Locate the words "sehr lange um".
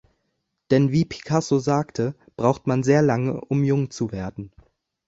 2.81-3.63